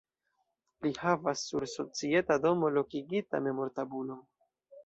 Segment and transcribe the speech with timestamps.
[0.85, 4.27] Li havas sur Societa domo lokigita memortabulon.